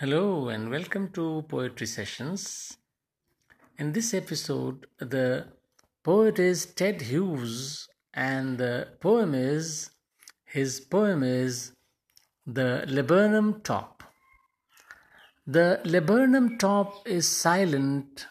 [0.00, 2.78] Hello and welcome to Poetry Sessions.
[3.76, 5.48] In this episode, the
[6.02, 9.90] poet is Ted Hughes and the poem is
[10.46, 11.72] his poem is
[12.46, 14.02] The Laburnum Top.
[15.46, 18.26] The laburnum top is silent,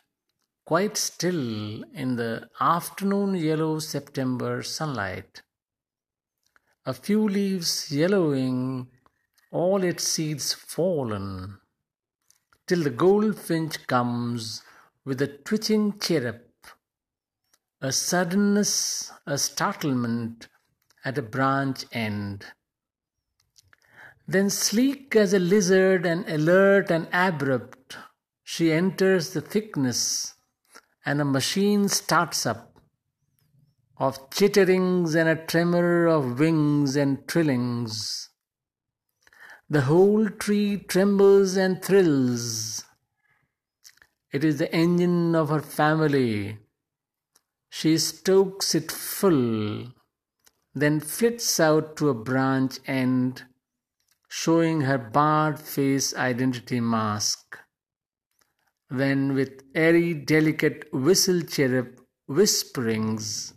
[0.65, 5.43] quite still in the afternoon yellow September sunlight.
[6.87, 8.87] A few leaves yellowing
[9.51, 11.57] all its seeds fallen,
[12.67, 14.61] till the goldfinch comes
[15.03, 16.45] with a twitching chirrup,
[17.81, 20.47] a suddenness, a startlement
[21.03, 22.45] at a branch end.
[24.27, 27.97] Then, sleek as a lizard and alert and abrupt,
[28.43, 30.35] she enters the thickness,
[31.03, 32.79] and a machine starts up
[33.97, 38.28] of chitterings and a tremor of wings and trillings
[39.71, 42.83] the whole tree trembles and thrills.
[44.33, 46.57] It is the engine of her family.
[47.69, 49.93] She stokes it full,
[50.73, 53.43] then flits out to a branch end,
[54.27, 57.59] showing her barred face identity mask.
[58.89, 63.53] Then, with airy, delicate whistle chirrup whisperings,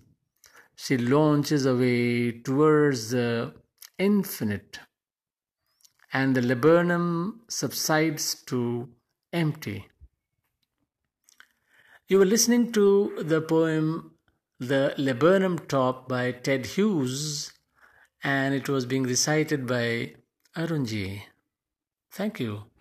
[0.76, 3.54] she launches away towards the
[3.98, 4.78] infinite
[6.12, 8.88] and the laburnum subsides to
[9.32, 9.88] empty.
[12.08, 14.14] You were listening to the poem
[14.60, 17.52] The Laburnum Top by Ted Hughes,
[18.22, 20.14] and it was being recited by
[20.56, 21.22] Arunji.
[22.10, 22.71] Thank you.